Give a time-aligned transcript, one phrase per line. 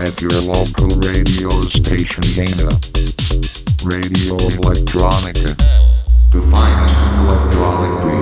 [0.00, 2.70] at your local radio station Dana.
[3.82, 5.56] Radio Electronica.
[6.30, 8.17] The finest electronic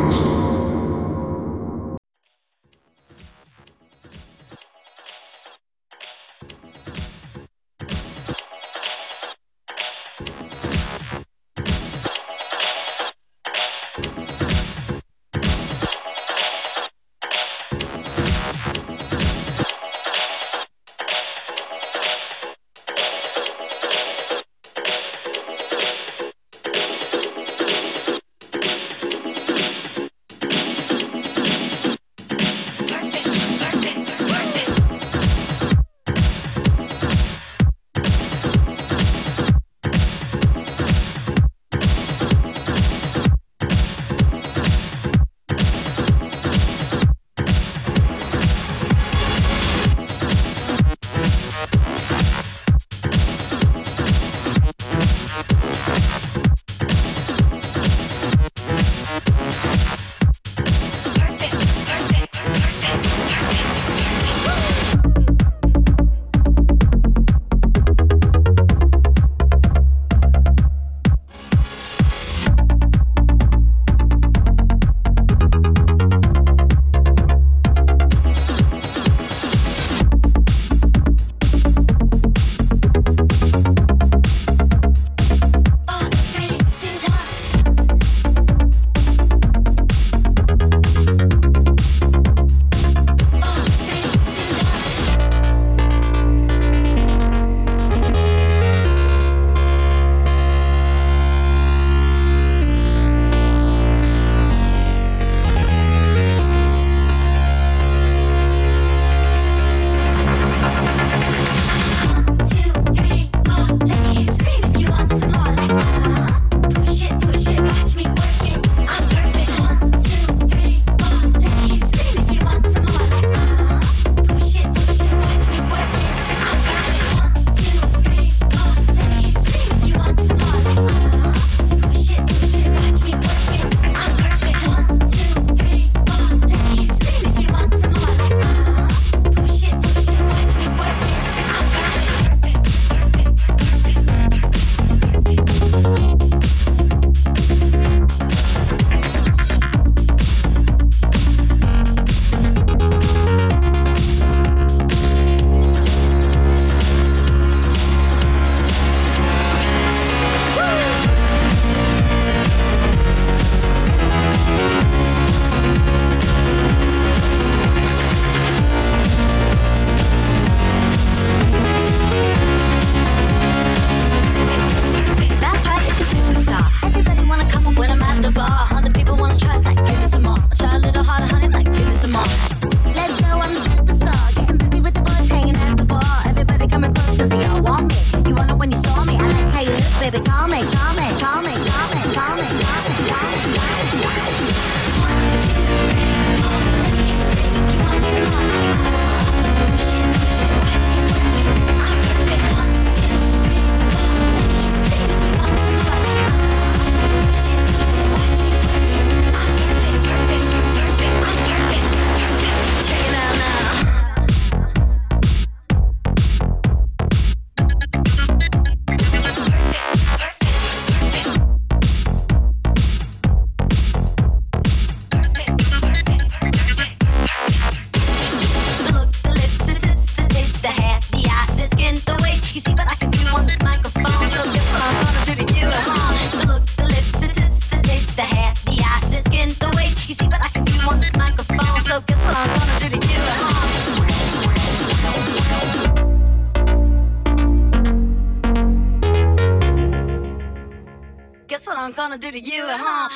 [252.18, 253.08] gonna do to you, huh?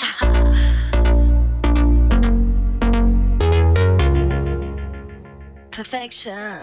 [5.70, 6.58] Perfection.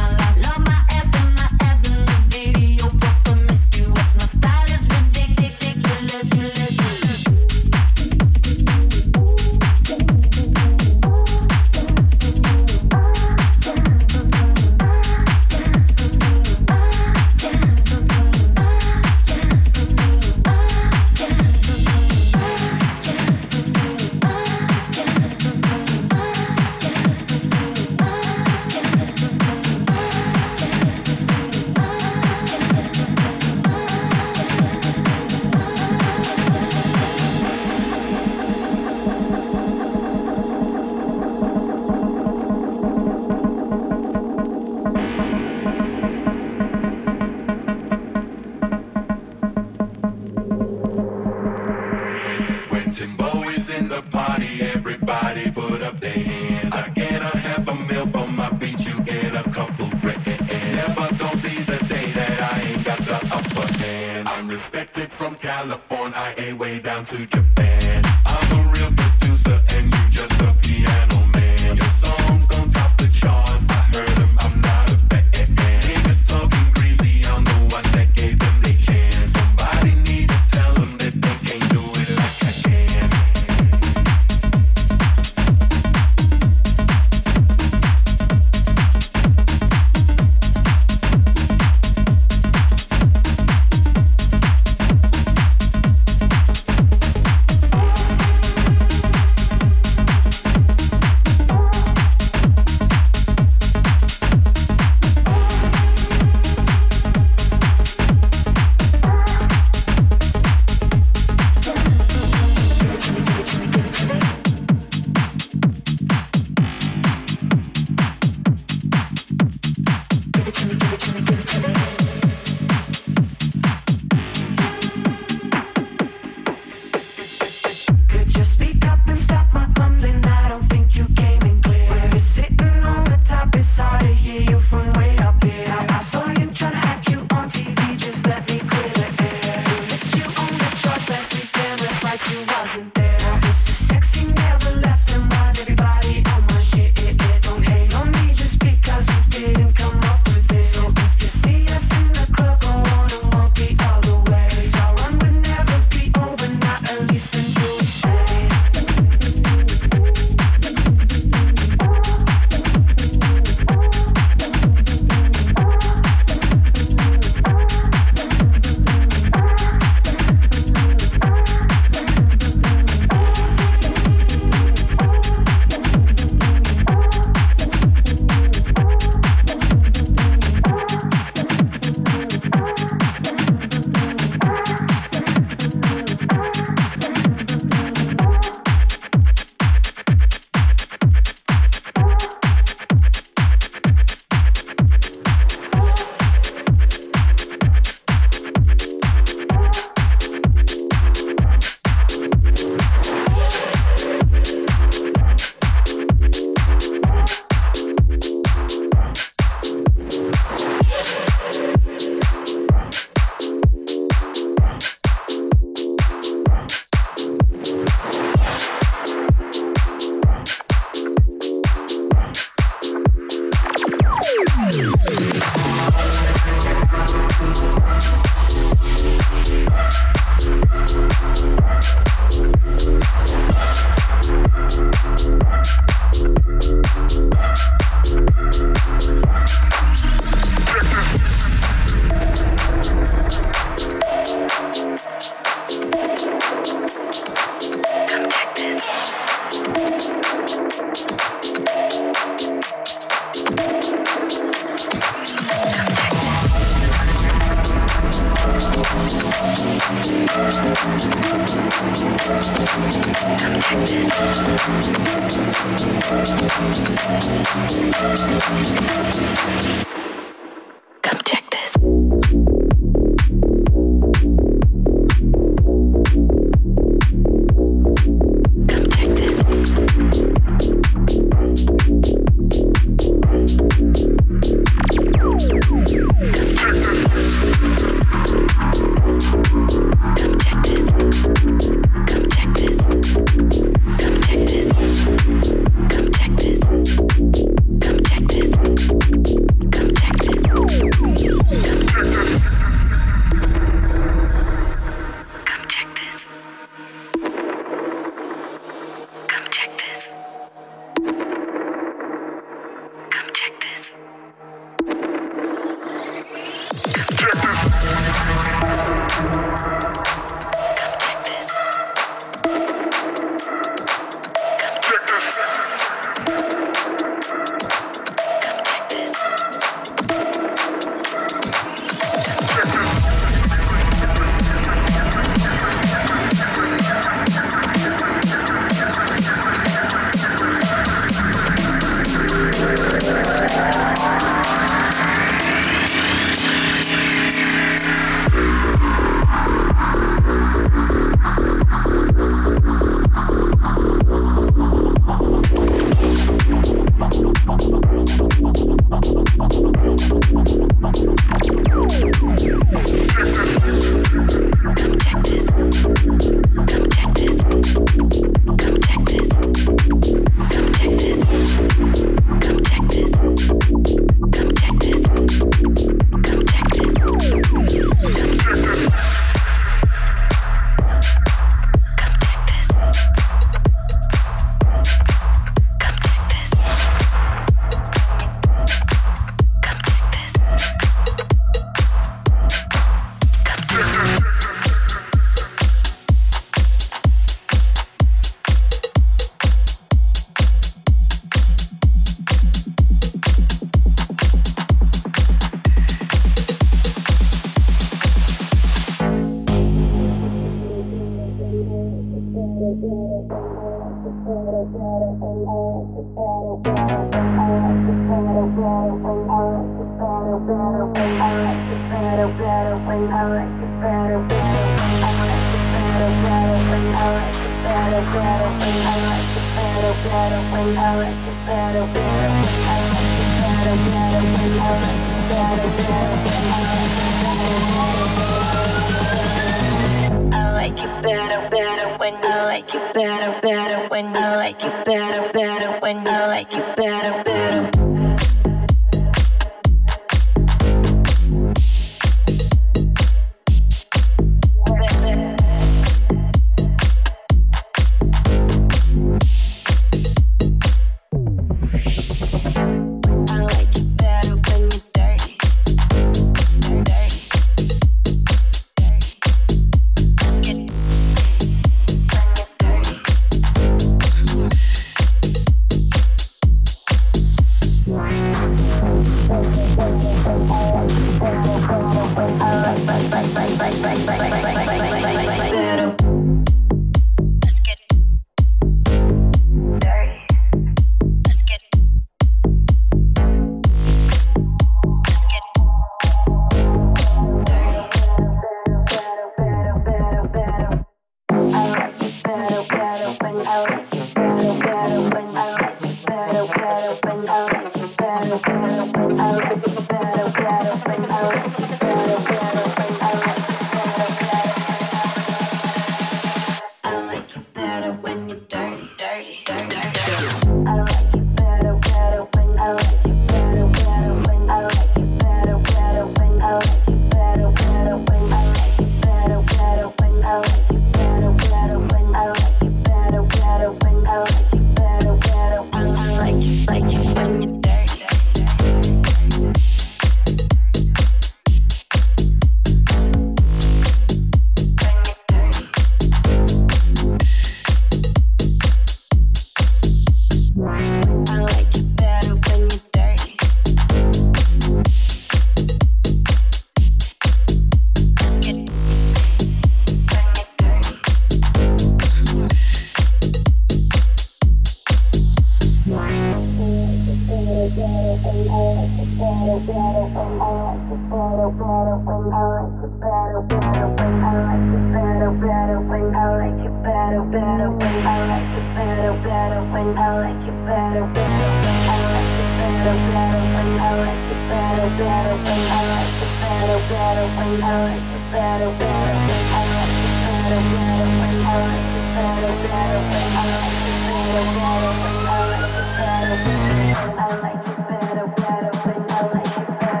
[578.74, 583.70] better, better when I like it better, better when I like it better, better when
[583.78, 588.24] I like it better, better when I like it better, better when I like it
[588.30, 593.28] better, better when I like it better, better when I like it better, better when
[593.30, 595.46] I like it better, better when I like
[595.80, 599.02] it better, better when I like it better, better when I like it better, when
[599.10, 600.00] I like it better.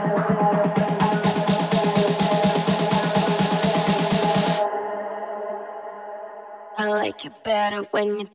[6.78, 8.26] I like you better when you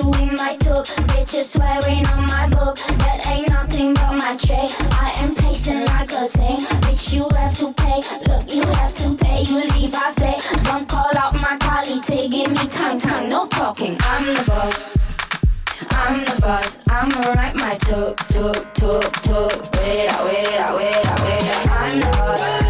[0.00, 0.86] in my tuk.
[1.12, 2.76] Bitches swearing on my book.
[3.04, 4.68] That ain't nothing but my tray.
[4.92, 6.60] I am patient like a saint.
[6.80, 8.00] Bitch, you have to pay.
[8.26, 9.42] Look, you have to pay.
[9.42, 10.36] You leave, I stay.
[10.62, 12.28] Don't call out my quality.
[12.28, 13.96] Give me time, time, no talking.
[14.00, 14.96] I'm the boss.
[15.90, 16.82] I'm the boss.
[16.88, 19.52] I'ma write my tuk tuk tuk tuk.
[19.76, 21.68] Wait, wait, wait, wait.
[21.68, 22.61] I'm the boss.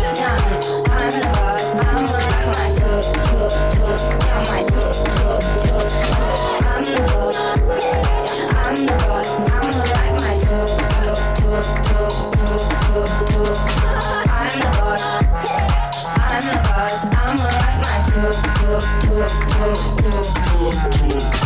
[20.72, 21.41] Tuk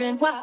[0.00, 0.40] wondering why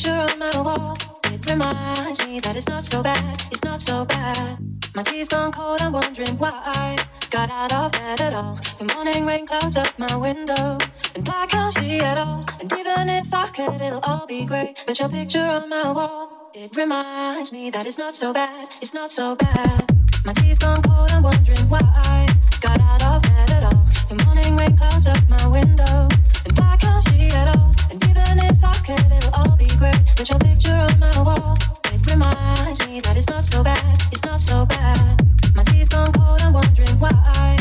[0.00, 0.96] picture on my wall,
[1.26, 3.44] it reminds me that it's not so bad.
[3.50, 4.56] It's not so bad.
[4.94, 6.96] My tea's gone cold, I'm wondering why I
[7.28, 8.58] got out of bed at all.
[8.78, 10.78] The morning rain clouds up my window,
[11.14, 12.46] and I can't see at all.
[12.60, 14.82] And even if I could, it'll all be great.
[14.86, 18.68] But your picture on my wall, it reminds me that it's not so bad.
[18.80, 19.84] It's not so bad.
[20.24, 22.26] My tea's gone cold, I'm wondering why I
[22.62, 23.84] got out of bed at all.
[24.08, 26.08] The morning rain clouds up my window,
[26.46, 27.79] and I can't see at all.
[27.90, 29.98] And even if I could, it'll all be great.
[30.18, 31.56] With your picture on my wall,
[31.92, 34.02] it reminds me that it's not so bad.
[34.12, 35.20] It's not so bad.
[35.56, 37.59] My tea's gone cold, I'm wondering why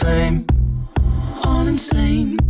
[0.00, 0.46] same.
[1.44, 2.49] Insane.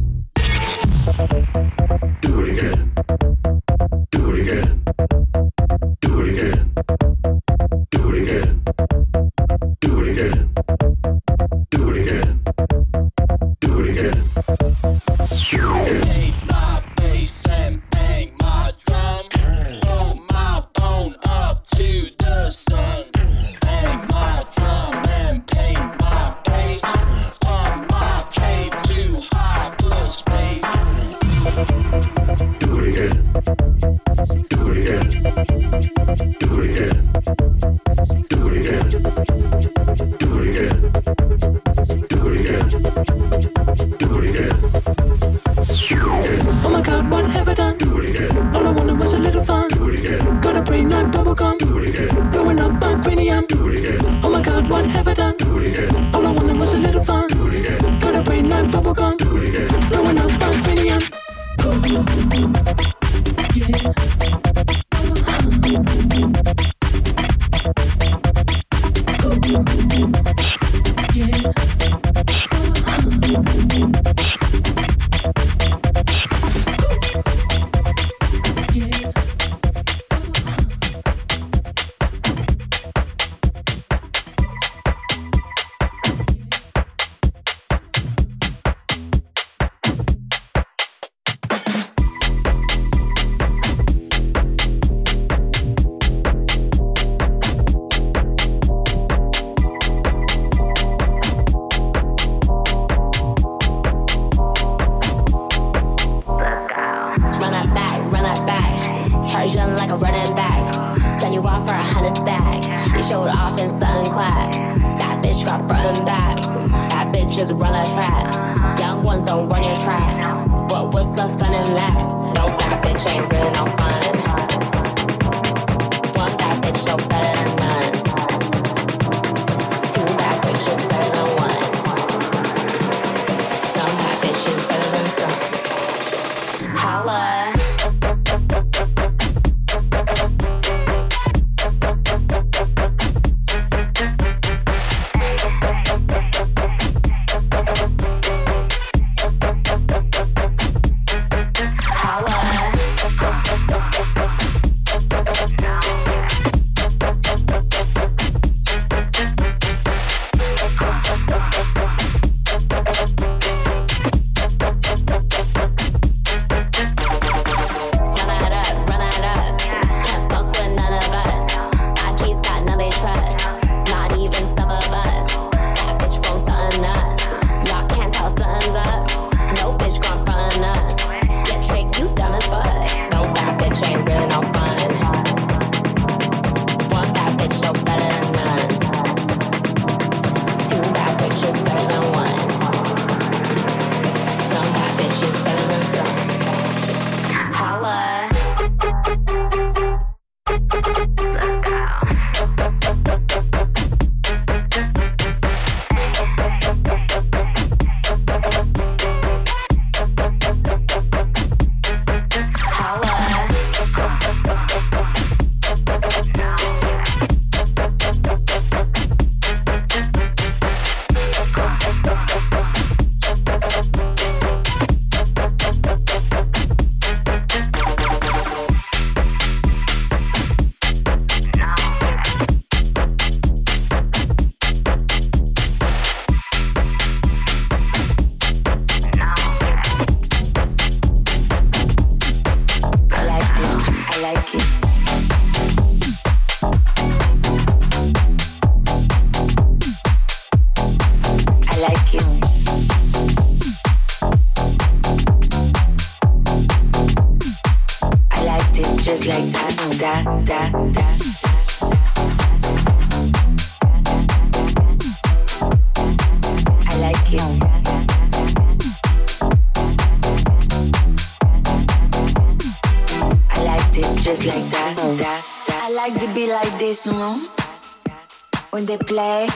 [278.80, 279.46] When they play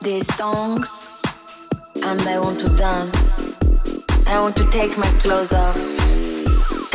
[0.00, 1.22] these songs
[2.02, 3.16] and I want to dance,
[4.26, 5.76] I want to take my clothes off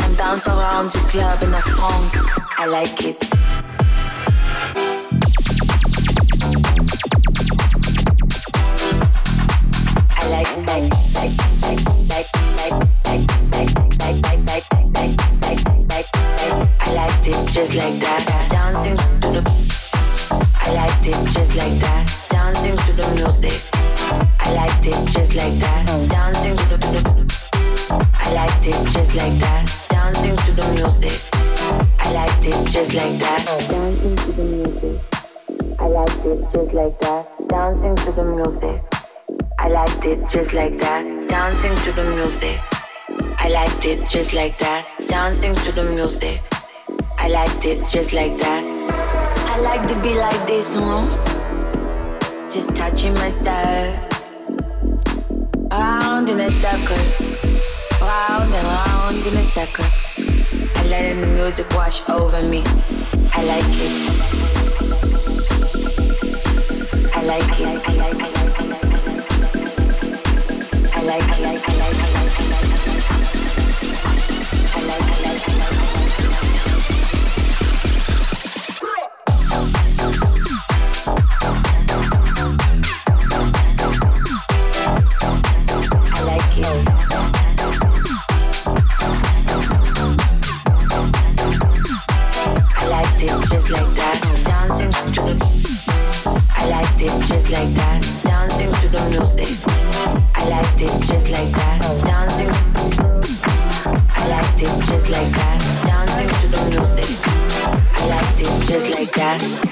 [0.02, 2.12] and dance around the club in a funk.
[2.60, 3.16] I like it.
[10.10, 10.92] I like like
[16.94, 18.51] like it just like that.
[32.92, 33.68] Just like that.
[33.70, 35.00] Dancing to the music.
[35.78, 37.48] I liked it just like that.
[37.48, 38.82] Dancing to the music.
[39.58, 41.28] I liked it just like that.
[41.28, 42.60] Dancing to the music.
[43.38, 44.86] I liked it just like that.
[45.08, 46.42] Dancing to the music.
[47.16, 48.62] I liked it just like that.
[49.48, 51.08] I like to be like this, know.
[52.50, 54.08] Just touching my style.
[55.70, 57.04] Round in a circle.
[58.02, 60.11] Round and round in a circle.
[60.92, 62.62] Letting the music wash over me.
[63.32, 63.92] I like it.
[67.16, 67.66] I like it.
[67.66, 68.28] I like it.
[68.28, 68.98] I like it.
[70.94, 71.32] I like it.
[71.32, 71.80] I like it.
[74.68, 75.16] I like it.
[75.16, 75.48] I like
[76.88, 77.01] it.
[101.06, 101.80] Just like that.
[102.04, 102.50] Dancing.
[104.16, 105.58] I liked it just like that.
[105.86, 107.10] Dancing to the music.
[107.98, 109.71] I liked it just like that.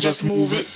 [0.00, 0.66] Just move it.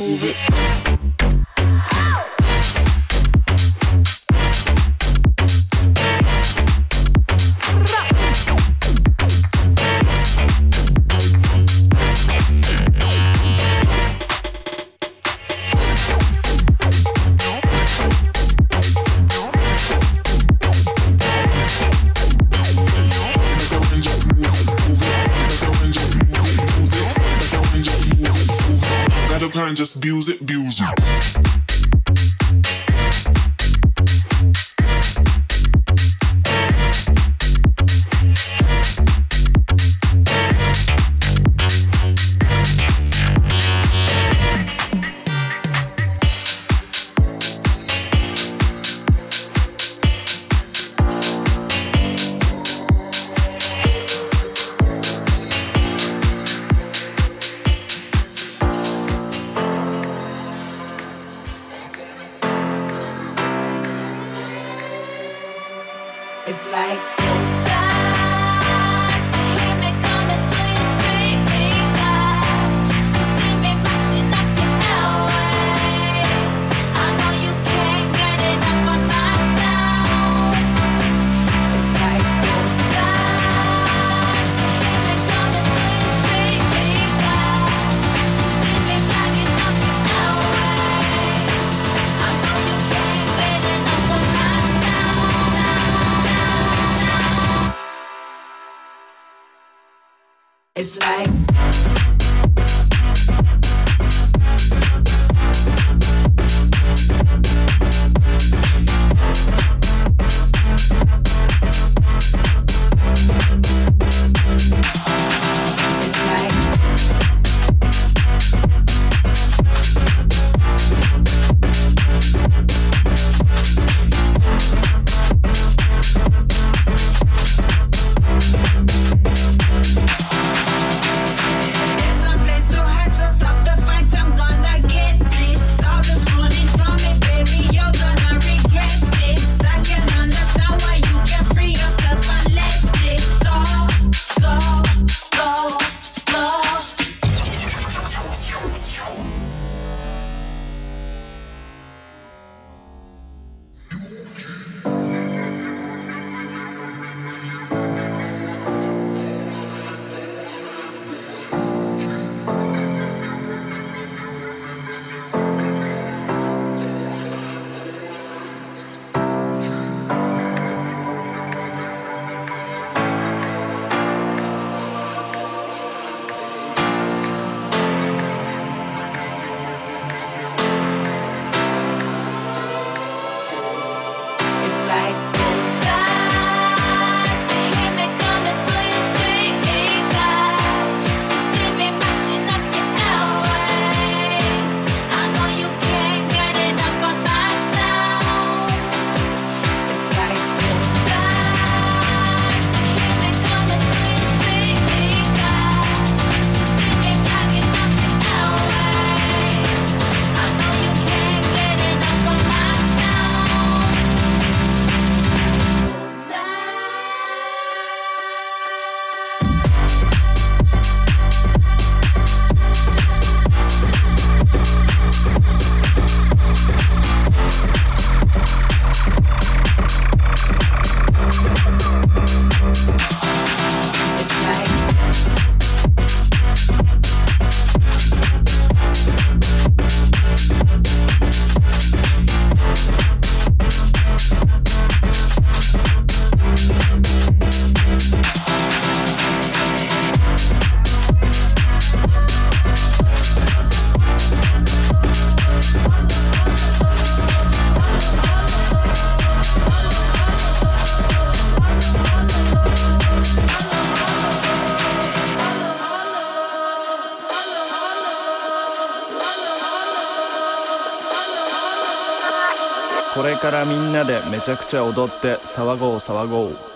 [274.07, 276.74] でめちゃくちゃ踊って騒ごう騒ごう。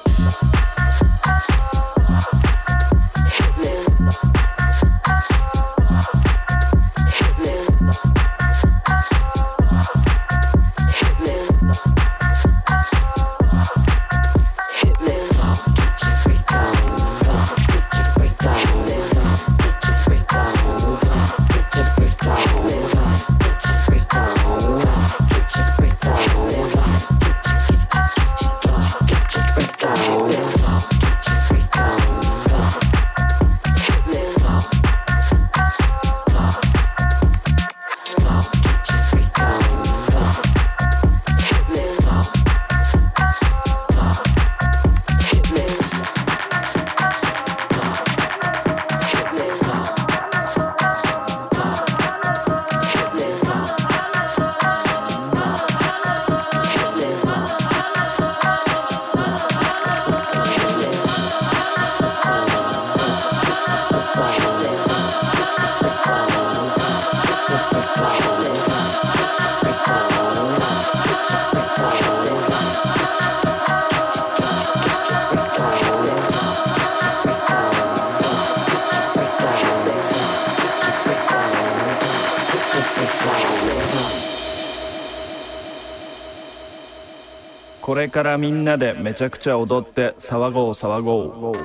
[88.18, 91.58] からみんなでめちゃくちゃ踊って騒ごう騒ごう。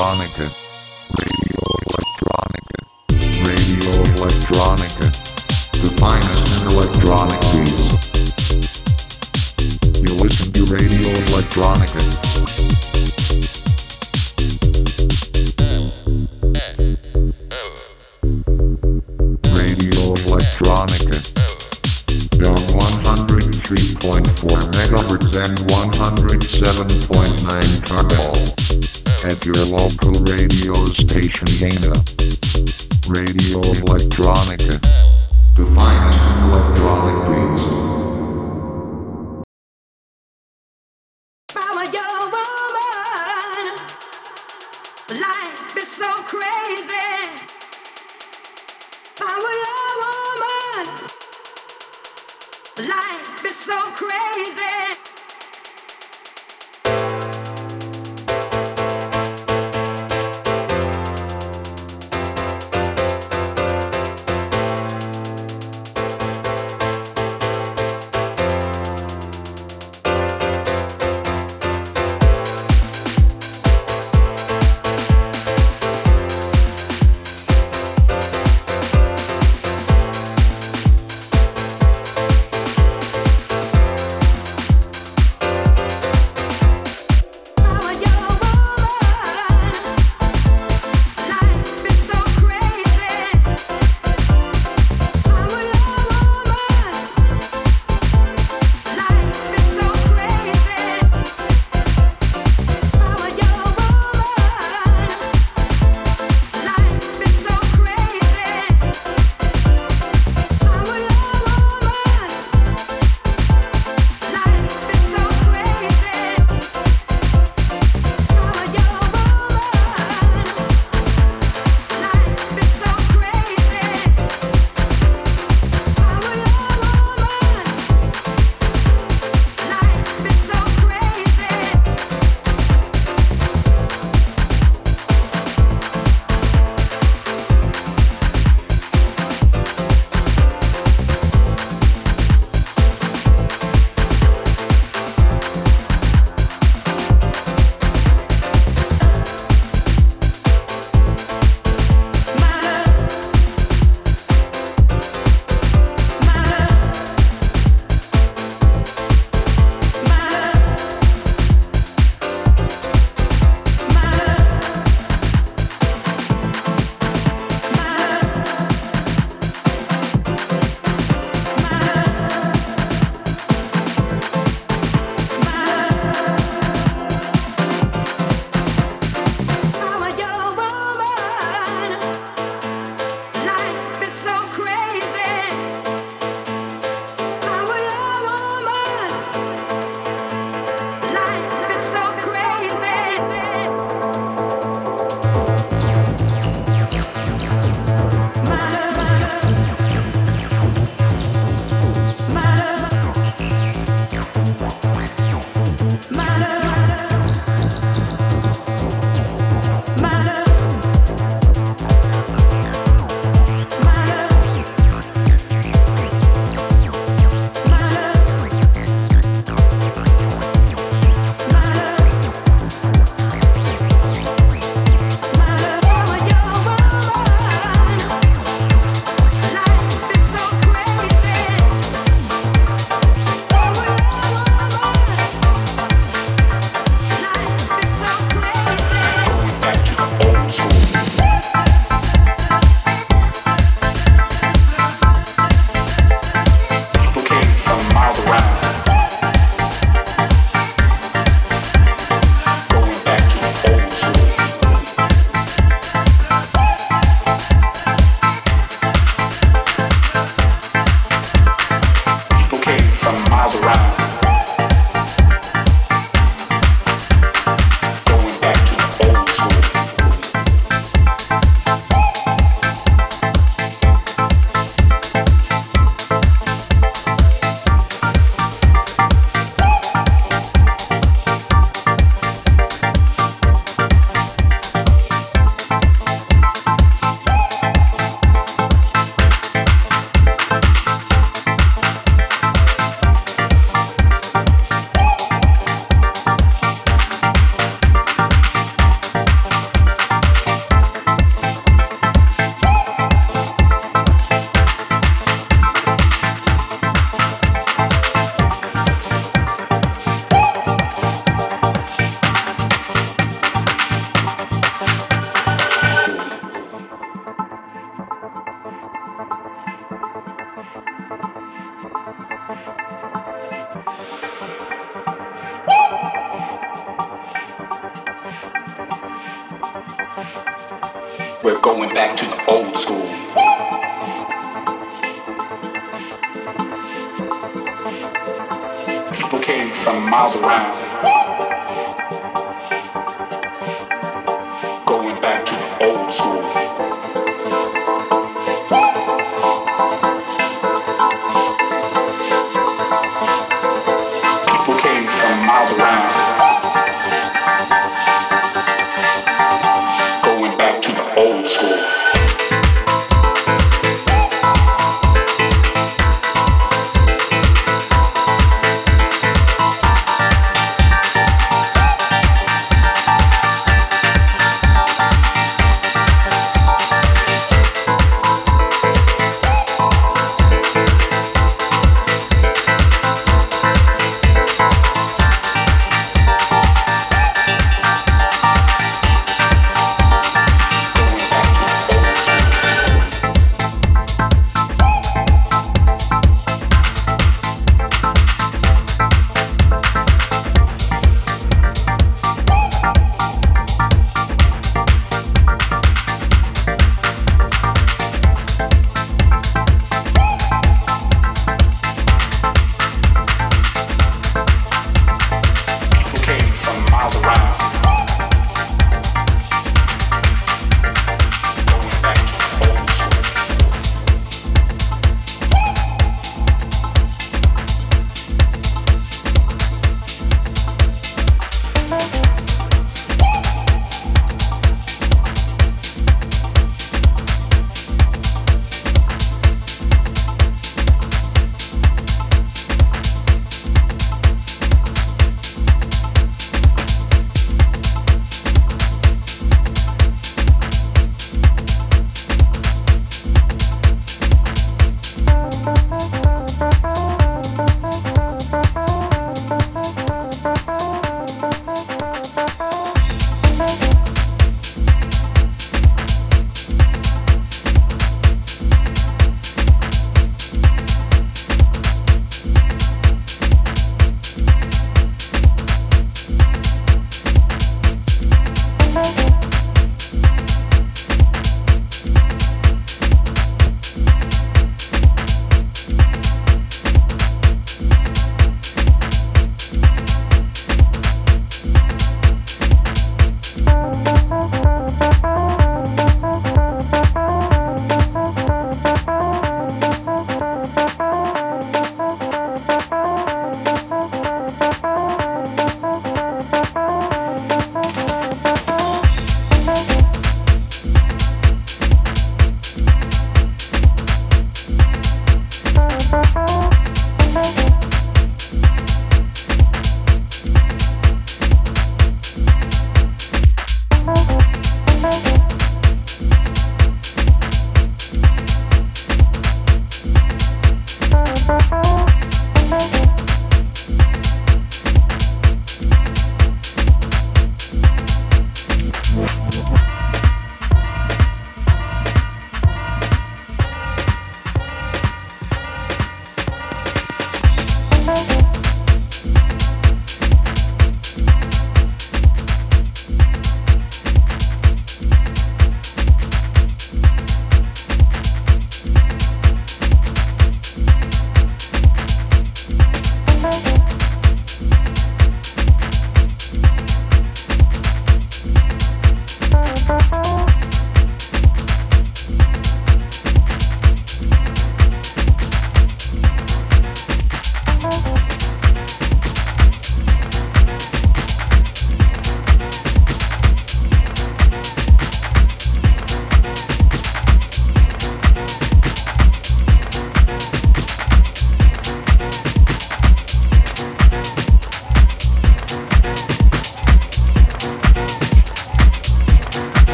[0.00, 0.69] Electronica.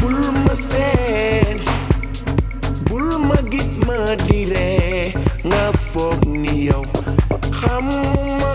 [0.00, 1.56] Bulma seen
[2.88, 5.12] bulma gis ma di ree
[5.48, 6.84] nga foog ni yow
[7.58, 7.86] xam
[8.40, 8.54] ma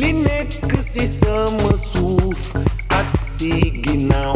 [0.00, 0.10] li
[2.98, 3.52] ak si
[3.84, 4.35] ginaw.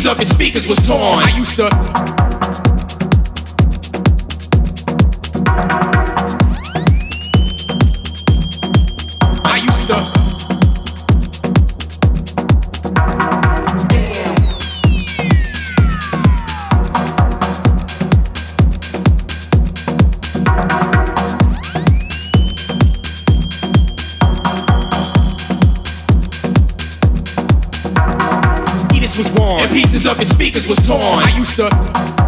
[0.00, 1.22] pieces of his speakers was torn.
[1.22, 2.19] I used to
[29.20, 31.00] was and pieces of his speakers was torn.
[31.00, 32.19] I used to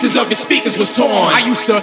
[0.00, 1.10] pieces of your speakers was torn.
[1.10, 1.76] I used to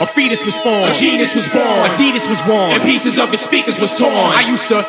[0.00, 0.90] A fetus was formed.
[0.90, 1.62] A genius was born.
[1.62, 2.72] Adidas was worn.
[2.72, 4.10] And pieces of your speakers was torn.
[4.10, 4.82] I used to.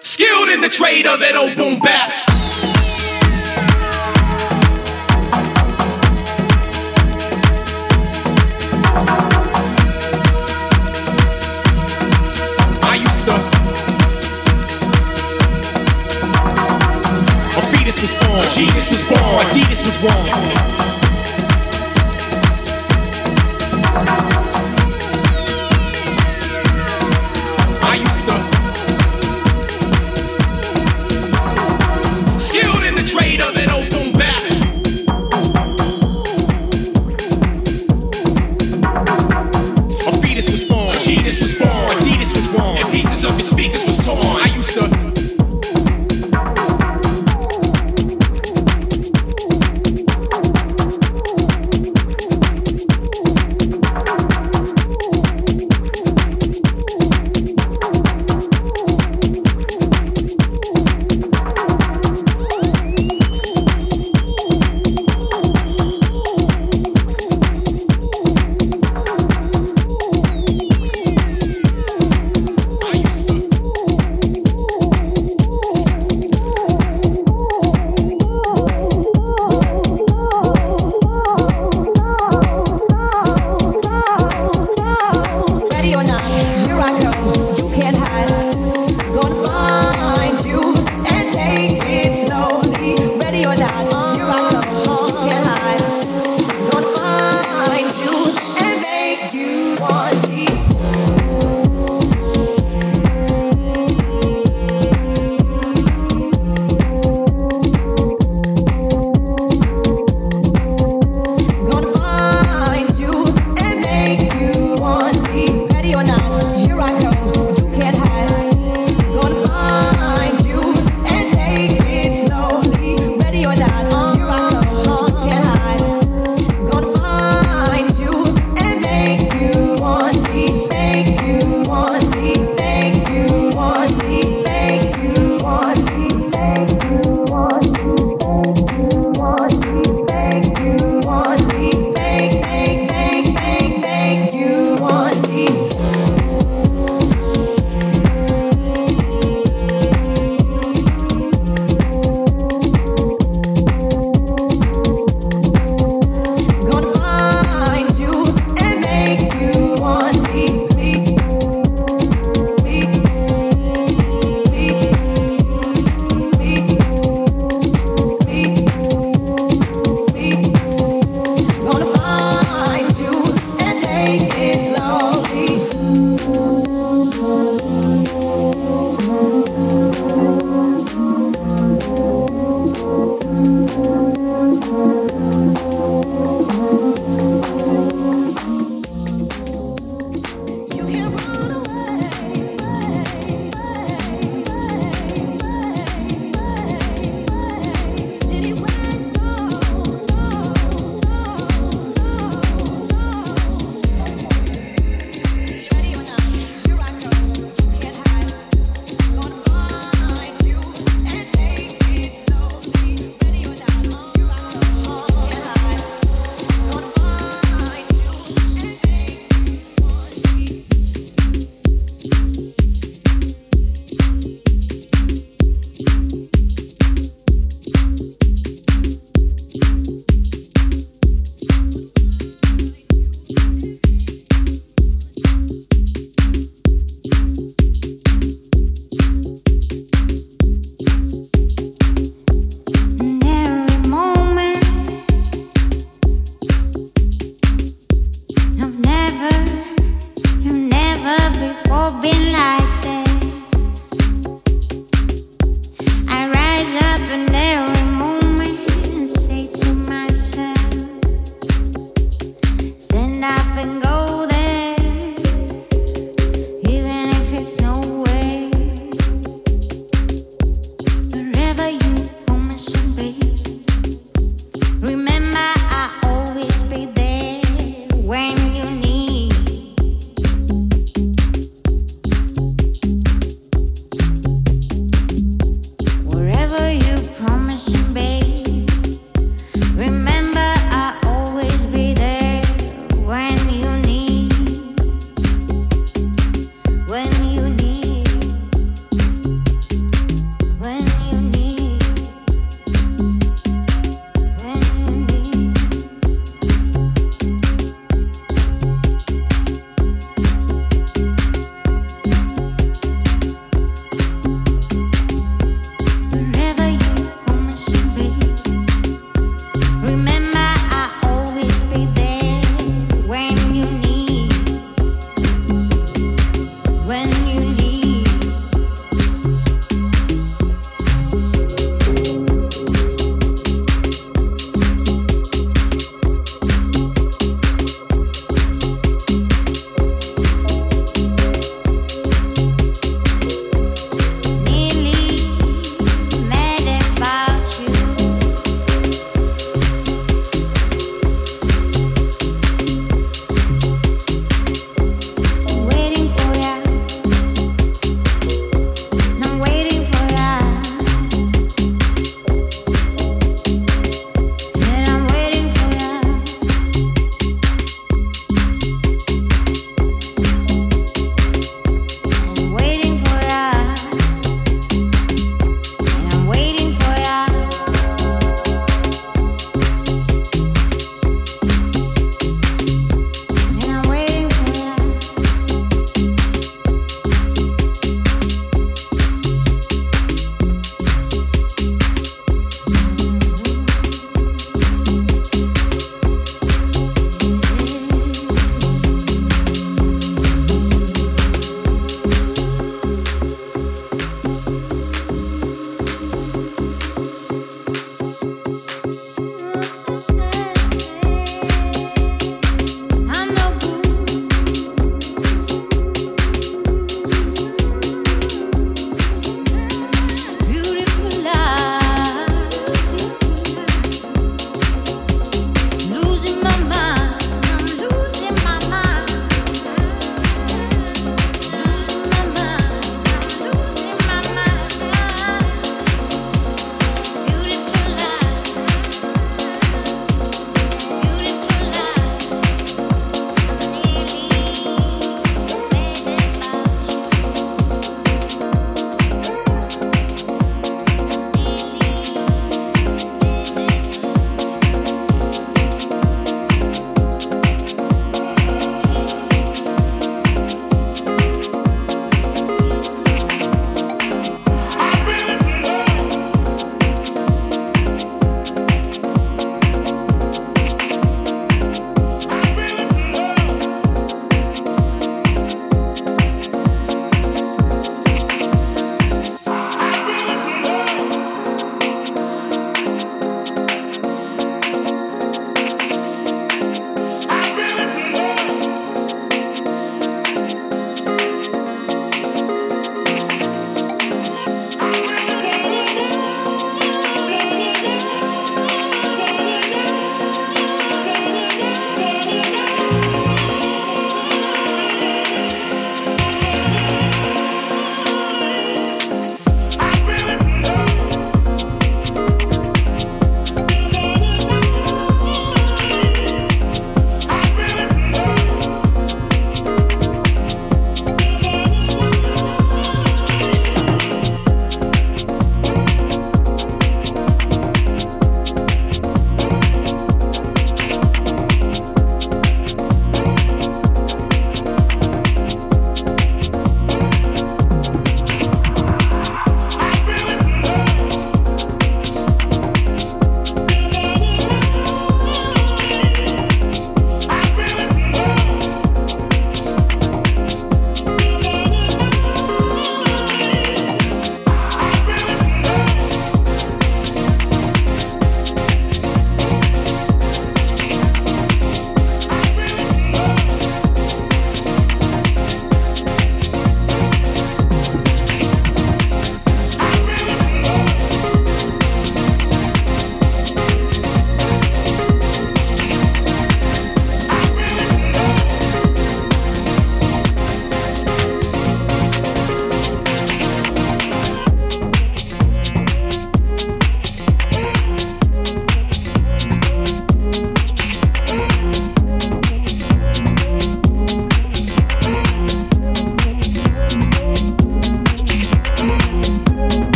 [0.00, 2.23] Skilled in the trade of that old boom bap.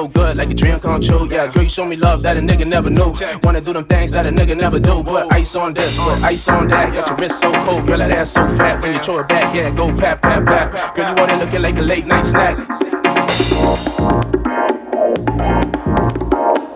[0.00, 1.28] So good, like a dream come true.
[1.30, 3.12] Yeah, girl, you show me love that a nigga never knew.
[3.42, 5.02] Wanna do them things that a nigga never do.
[5.02, 6.94] Put ice on this, put ice on that.
[6.94, 8.80] Got your wrist so cold, girl, that ass so fat.
[8.80, 10.94] When you throw it back, yeah, go pat, pat, pat.
[10.94, 12.56] Girl, you want it looking like a late night snack.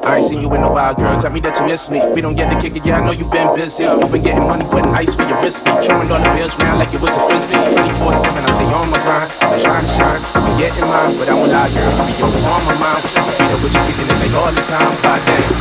[0.04, 1.18] I ain't seen you with no wild girl.
[1.18, 2.00] Tell me that you miss me.
[2.12, 3.00] We don't get to kick it, yeah.
[3.00, 3.84] I know you been busy.
[3.84, 5.64] You been getting money, putting ice for your wrist.
[5.64, 7.56] Be throwing all the bills round like it was a frisbee.
[7.56, 9.32] 24 7, I stay on my grind.
[9.40, 10.43] I'm trying to shine.
[10.54, 12.06] I'm getting mine, but I won't lie, girl.
[12.06, 13.02] Be always on my mind.
[13.02, 14.94] I feel it, what you kicking it like all the time.
[15.02, 15.53] Goddamn.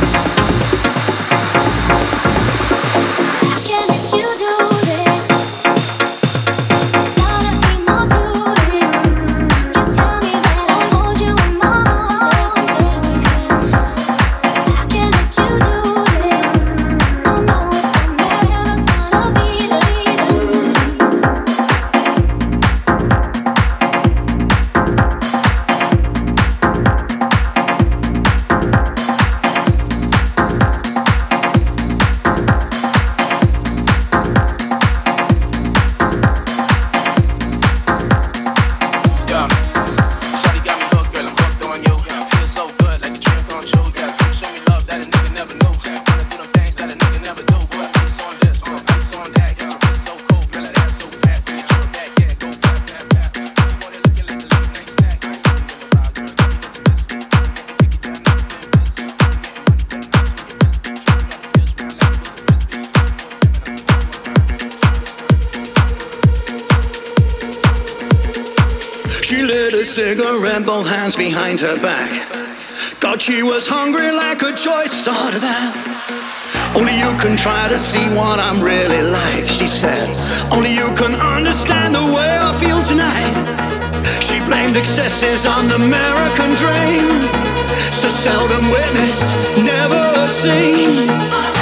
[71.44, 72.10] Behind her back.
[73.04, 75.76] Thought she was hungry like a choice, thought of that.
[76.74, 80.08] Only you can try to see what I'm really like, she said.
[80.50, 83.36] Only you can understand the way I feel tonight.
[84.24, 87.12] She blamed excesses on the American dream.
[88.00, 89.28] So seldom witnessed,
[89.60, 90.04] never
[90.40, 91.53] seen.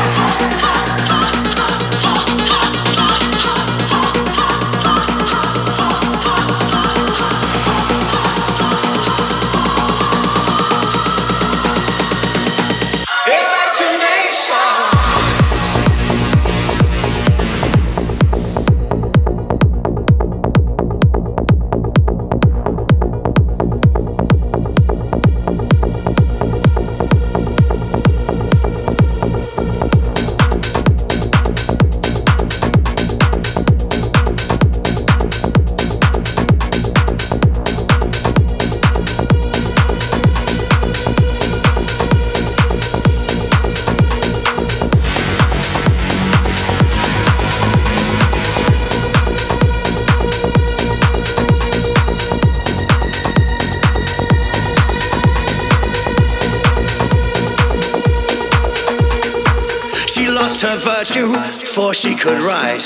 [62.03, 62.83] She could write.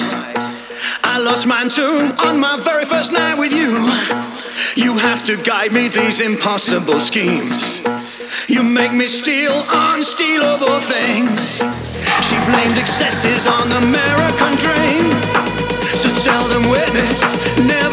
[1.02, 3.72] I lost mine too on my very first night with you.
[4.76, 7.80] You have to guide me these impossible schemes.
[8.46, 11.64] You make me steal unstealable things.
[12.28, 15.06] She blamed excesses on the American dream.
[15.96, 17.32] So seldom witnessed,
[17.64, 17.85] never